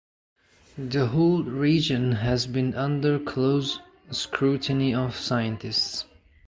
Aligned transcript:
The 0.79 1.05
whole 1.05 1.43
region 1.43 2.11
has 2.13 2.47
been 2.47 2.73
under 2.73 3.19
close 3.19 3.79
scrutiny 4.09 4.95
of 4.95 5.15
scientists. 5.15 6.05